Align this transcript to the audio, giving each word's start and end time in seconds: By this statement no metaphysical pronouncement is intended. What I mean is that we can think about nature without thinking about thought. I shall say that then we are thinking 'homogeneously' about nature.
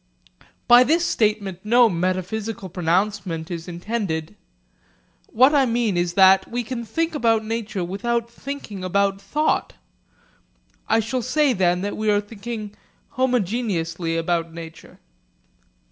By 0.67 0.83
this 0.83 1.05
statement 1.05 1.59
no 1.63 1.87
metaphysical 1.87 2.69
pronouncement 2.69 3.51
is 3.51 3.67
intended. 3.67 4.35
What 5.27 5.53
I 5.53 5.67
mean 5.67 5.95
is 5.95 6.13
that 6.13 6.49
we 6.49 6.63
can 6.63 6.83
think 6.83 7.13
about 7.13 7.45
nature 7.45 7.83
without 7.83 8.27
thinking 8.27 8.83
about 8.83 9.21
thought. 9.21 9.73
I 10.89 11.01
shall 11.01 11.21
say 11.21 11.53
that 11.53 11.83
then 11.83 11.97
we 11.97 12.09
are 12.09 12.19
thinking 12.19 12.73
'homogeneously' 13.15 14.17
about 14.17 14.51
nature. 14.51 14.97